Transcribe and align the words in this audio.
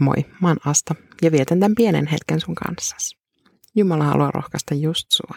Moi, 0.00 0.16
mä 0.42 0.48
oon 0.48 0.56
Asta 0.64 0.94
ja 1.22 1.32
vietän 1.32 1.60
tämän 1.60 1.74
pienen 1.74 2.06
hetken 2.06 2.40
sun 2.40 2.54
kanssas. 2.54 3.16
Jumala 3.74 4.04
haluaa 4.04 4.30
rohkaista 4.30 4.74
just 4.74 5.06
sua. 5.10 5.34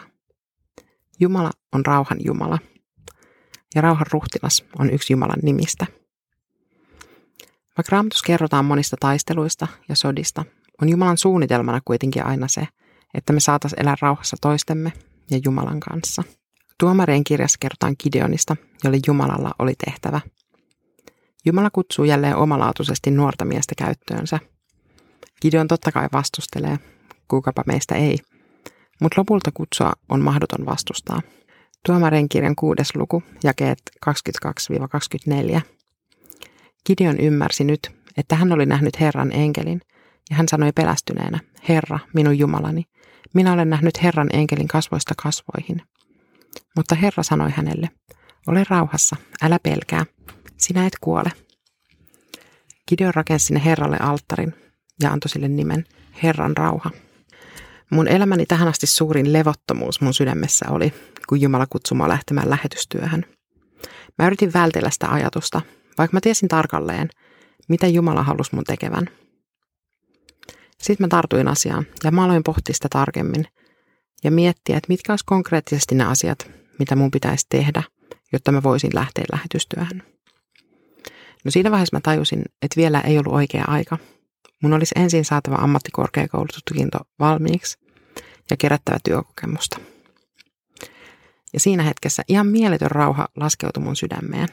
Jumala 1.20 1.50
on 1.72 1.86
rauhan 1.86 2.18
Jumala. 2.24 2.58
Ja 3.74 3.80
rauhan 3.80 4.06
ruhtinas 4.12 4.64
on 4.78 4.90
yksi 4.90 5.12
Jumalan 5.12 5.38
nimistä. 5.42 5.86
Vaikka 7.78 7.90
raamatus 7.90 8.22
kerrotaan 8.22 8.64
monista 8.64 8.96
taisteluista 9.00 9.66
ja 9.88 9.96
sodista, 9.96 10.44
on 10.82 10.88
Jumalan 10.88 11.18
suunnitelmana 11.18 11.80
kuitenkin 11.84 12.26
aina 12.26 12.48
se, 12.48 12.68
että 13.14 13.32
me 13.32 13.40
saatas 13.40 13.72
elää 13.72 13.96
rauhassa 14.00 14.36
toistemme 14.40 14.92
ja 15.30 15.40
Jumalan 15.44 15.80
kanssa. 15.80 16.22
Tuomarien 16.80 17.24
kirjassa 17.24 17.58
kerrotaan 17.60 17.96
Gideonista, 18.02 18.56
jolle 18.84 18.98
Jumalalla 19.06 19.54
oli 19.58 19.74
tehtävä. 19.84 20.20
Jumala 21.44 21.70
kutsuu 21.70 22.04
jälleen 22.04 22.36
omalaatuisesti 22.36 23.10
nuorta 23.10 23.44
miestä 23.44 23.74
käyttöönsä. 23.78 24.38
Gideon 25.42 25.68
totta 25.68 25.92
kai 25.92 26.08
vastustelee, 26.12 26.78
kukapa 27.28 27.62
meistä 27.66 27.94
ei, 27.94 28.18
mutta 29.00 29.20
lopulta 29.20 29.50
kutsua 29.54 29.92
on 30.08 30.20
mahdoton 30.20 30.66
vastustaa. 30.66 31.22
Tuomarien 31.86 32.28
kirjan 32.28 32.56
kuudes 32.56 32.96
luku, 32.96 33.22
jakeet 33.44 33.78
22-24. 35.56 35.60
Gideon 36.86 37.20
ymmärsi 37.20 37.64
nyt, 37.64 37.90
että 38.16 38.36
hän 38.36 38.52
oli 38.52 38.66
nähnyt 38.66 39.00
Herran 39.00 39.32
enkelin, 39.32 39.80
ja 40.30 40.36
hän 40.36 40.48
sanoi 40.48 40.72
pelästyneenä, 40.72 41.40
Herra, 41.68 41.98
minun 42.14 42.38
Jumalani, 42.38 42.84
minä 43.34 43.52
olen 43.52 43.70
nähnyt 43.70 44.02
Herran 44.02 44.28
enkelin 44.32 44.68
kasvoista 44.68 45.14
kasvoihin. 45.22 45.82
Mutta 46.76 46.94
Herra 46.94 47.22
sanoi 47.22 47.50
hänelle, 47.50 47.90
ole 48.46 48.64
rauhassa, 48.68 49.16
älä 49.42 49.58
pelkää, 49.62 50.04
sinä 50.68 50.86
et 50.86 50.96
kuole. 51.00 51.30
Gideon 52.88 53.14
rakensi 53.14 53.46
sinne 53.46 53.64
Herralle 53.64 53.96
alttarin 54.00 54.54
ja 55.02 55.12
antoi 55.12 55.28
sille 55.28 55.48
nimen 55.48 55.84
Herran 56.22 56.56
rauha. 56.56 56.90
Mun 57.90 58.08
elämäni 58.08 58.46
tähän 58.46 58.68
asti 58.68 58.86
suurin 58.86 59.32
levottomuus 59.32 60.00
mun 60.00 60.14
sydämessä 60.14 60.66
oli, 60.70 60.92
kun 61.28 61.40
Jumala 61.40 61.66
kutsui 61.66 62.08
lähtemään 62.08 62.50
lähetystyöhön. 62.50 63.24
Mä 64.18 64.26
yritin 64.26 64.52
vältellä 64.52 64.90
sitä 64.90 65.12
ajatusta, 65.12 65.60
vaikka 65.98 66.16
mä 66.16 66.20
tiesin 66.20 66.48
tarkalleen, 66.48 67.10
mitä 67.68 67.86
Jumala 67.86 68.22
halusi 68.22 68.54
mun 68.54 68.64
tekevän. 68.64 69.08
Sitten 70.82 71.04
mä 71.04 71.08
tartuin 71.08 71.48
asiaan 71.48 71.86
ja 72.04 72.10
mä 72.10 72.24
aloin 72.24 72.42
pohtia 72.44 72.74
sitä 72.74 72.88
tarkemmin 72.90 73.44
ja 74.24 74.30
miettiä, 74.30 74.76
että 74.76 74.88
mitkä 74.88 75.12
olisi 75.12 75.24
konkreettisesti 75.26 75.94
ne 75.94 76.04
asiat, 76.04 76.50
mitä 76.78 76.96
mun 76.96 77.10
pitäisi 77.10 77.46
tehdä, 77.48 77.82
jotta 78.32 78.52
mä 78.52 78.62
voisin 78.62 78.90
lähteä 78.94 79.24
lähetystyöhön. 79.32 80.17
No 81.44 81.50
siinä 81.50 81.70
vaiheessa 81.70 81.96
mä 81.96 82.00
tajusin, 82.00 82.42
että 82.62 82.76
vielä 82.76 83.00
ei 83.00 83.18
ollut 83.18 83.34
oikea 83.34 83.64
aika. 83.68 83.98
Mun 84.62 84.72
olisi 84.72 84.94
ensin 84.98 85.24
saatava 85.24 85.54
ammattikorkeakoulututkinto 85.54 86.98
valmiiksi 87.18 87.78
ja 88.50 88.56
kerättävä 88.56 88.98
työkokemusta. 89.04 89.80
Ja 91.52 91.60
siinä 91.60 91.82
hetkessä 91.82 92.22
ihan 92.28 92.46
mieletön 92.46 92.90
rauha 92.90 93.28
laskeutui 93.36 93.82
mun 93.82 93.96
sydämeen. 93.96 94.48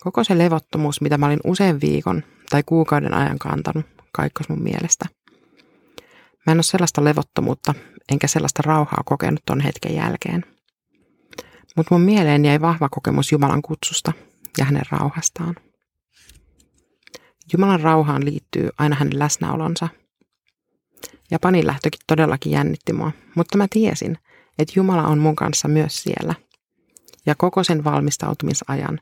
Koko 0.00 0.24
se 0.24 0.38
levottomuus, 0.38 1.00
mitä 1.00 1.18
mä 1.18 1.26
olin 1.26 1.40
usein 1.44 1.80
viikon 1.80 2.22
tai 2.50 2.62
kuukauden 2.66 3.14
ajan 3.14 3.38
kantanut, 3.38 3.86
kaikkos 4.12 4.48
mun 4.48 4.62
mielestä. 4.62 5.06
Mä 6.46 6.52
en 6.52 6.56
ole 6.56 6.62
sellaista 6.62 7.04
levottomuutta, 7.04 7.74
enkä 8.12 8.26
sellaista 8.26 8.62
rauhaa 8.66 9.02
kokenut 9.04 9.40
ton 9.46 9.60
hetken 9.60 9.94
jälkeen. 9.94 10.44
Mutta 11.76 11.94
mun 11.94 12.00
mieleen 12.00 12.44
jäi 12.44 12.60
vahva 12.60 12.88
kokemus 12.88 13.32
Jumalan 13.32 13.62
kutsusta 13.62 14.12
ja 14.58 14.64
hänen 14.64 14.82
rauhastaan. 14.90 15.54
Jumalan 17.52 17.80
rauhaan 17.80 18.24
liittyy 18.24 18.68
aina 18.78 18.96
hänen 18.96 19.18
läsnäolonsa. 19.18 19.88
Japanin 21.30 21.66
lähtökin 21.66 22.00
todellakin 22.06 22.52
jännitti 22.52 22.92
mua, 22.92 23.12
mutta 23.34 23.58
mä 23.58 23.66
tiesin, 23.70 24.18
että 24.58 24.72
Jumala 24.76 25.06
on 25.06 25.18
mun 25.18 25.36
kanssa 25.36 25.68
myös 25.68 26.02
siellä. 26.02 26.34
Ja 27.26 27.34
koko 27.34 27.64
sen 27.64 27.84
valmistautumisajan 27.84 29.00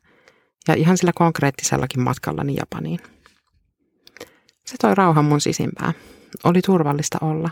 ja 0.69 0.75
ihan 0.75 0.99
sillä 0.99 1.13
konkreettisellakin 1.15 2.01
matkallani 2.03 2.57
Japaniin. 2.57 3.01
Se 4.67 4.77
toi 4.81 4.95
rauhan 4.95 5.25
mun 5.25 5.41
sisimpää. 5.41 5.93
Oli 6.45 6.63
turvallista 6.63 7.19
olla. 7.21 7.51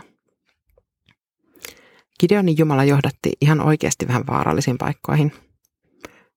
Gideonin 2.19 2.57
Jumala 2.57 2.83
johdatti 2.83 3.31
ihan 3.41 3.61
oikeasti 3.61 4.07
vähän 4.07 4.27
vaarallisiin 4.27 4.77
paikkoihin, 4.77 5.31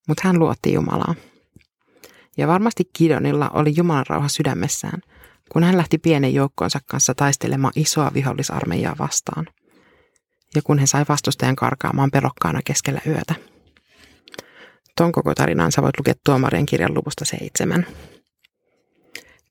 mutta 0.08 0.22
hän 0.24 0.38
luotti 0.38 0.72
Jumalaa. 0.72 1.14
Ja 2.40 2.48
varmasti 2.48 2.90
Gideonilla 2.98 3.50
oli 3.54 3.72
Jumalan 3.76 4.06
rauha 4.08 4.28
sydämessään, 4.28 5.00
kun 5.52 5.64
hän 5.64 5.76
lähti 5.76 5.98
pienen 5.98 6.34
joukkoonsa 6.34 6.78
kanssa 6.86 7.14
taistelemaan 7.14 7.72
isoa 7.76 8.10
vihollisarmeijaa 8.14 8.96
vastaan. 8.98 9.46
Ja 10.54 10.62
kun 10.64 10.78
he 10.78 10.86
sai 10.86 11.04
vastustajan 11.08 11.56
karkaamaan 11.56 12.10
pelokkaana 12.10 12.60
keskellä 12.64 13.00
yötä. 13.06 13.34
Ton 14.96 15.12
koko 15.12 15.34
tarinaan 15.34 15.72
sä 15.72 15.82
voit 15.82 15.98
lukea 15.98 16.14
tuomarien 16.24 16.66
kirjan 16.66 16.94
luvusta 16.94 17.24
seitsemän. 17.24 17.86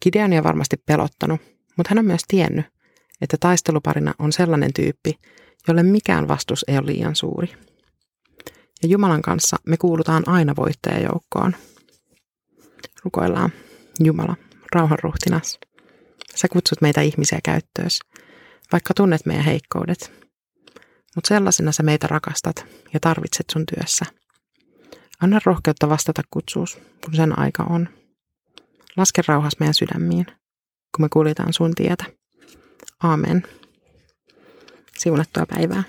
Gideon 0.03 0.33
on 0.33 0.43
varmasti 0.43 0.77
pelottanut, 0.85 1.41
mutta 1.77 1.89
hän 1.89 1.99
on 1.99 2.05
myös 2.05 2.23
tiennyt, 2.27 2.65
että 3.21 3.37
taisteluparina 3.39 4.13
on 4.19 4.31
sellainen 4.31 4.73
tyyppi, 4.73 5.19
jolle 5.67 5.83
mikään 5.83 6.27
vastus 6.27 6.65
ei 6.67 6.77
ole 6.77 6.85
liian 6.85 7.15
suuri. 7.15 7.53
Ja 8.83 8.89
Jumalan 8.89 9.21
kanssa 9.21 9.57
me 9.67 9.77
kuulutaan 9.77 10.23
aina 10.27 10.55
voittajajoukkoon. 10.55 11.55
Rukoillaan. 13.03 13.51
Jumala, 13.99 14.35
rauhanruhtinas. 14.75 15.59
Sä 16.35 16.47
kutsut 16.47 16.81
meitä 16.81 17.01
ihmisiä 17.01 17.39
käyttöös, 17.43 17.99
vaikka 18.71 18.93
tunnet 18.93 19.25
meidän 19.25 19.45
heikkoudet. 19.45 20.11
Mutta 21.15 21.27
sellaisena 21.27 21.71
sä 21.71 21.83
meitä 21.83 22.07
rakastat 22.07 22.65
ja 22.93 22.99
tarvitset 22.99 23.45
sun 23.51 23.65
työssä. 23.65 24.05
Anna 25.21 25.39
rohkeutta 25.45 25.89
vastata 25.89 26.21
kutsuus, 26.31 26.77
kun 27.05 27.15
sen 27.15 27.39
aika 27.39 27.63
on. 27.63 27.89
Laske 28.97 29.21
rauhas 29.27 29.53
meidän 29.59 29.73
sydämiin, 29.73 30.25
kun 30.95 31.05
me 31.05 31.07
kuljetaan 31.13 31.53
sun 31.53 31.75
tietä. 31.75 32.05
Aamen. 33.03 33.43
Siunattua 34.97 35.45
päivää. 35.45 35.83